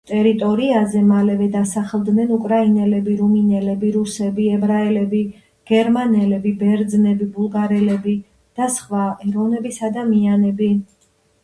ტერიტორიაზე 0.09 1.01
მალევე 1.09 1.49
დასახლდნენ 1.55 2.31
უკრაინელები, 2.37 3.17
რუმინელები, 3.19 3.91
რუსები, 3.99 4.47
ებრაელები, 4.57 5.21
გერმანელები, 5.73 6.55
ბერძნები, 6.65 7.29
ბულგარელები 7.37 8.17
და 8.61 8.73
სხვა 8.79 9.05
ეროვნების 9.29 9.81
ადამიანები. 9.93 10.75